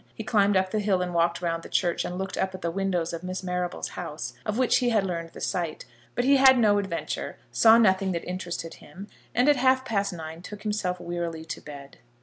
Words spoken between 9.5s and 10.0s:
half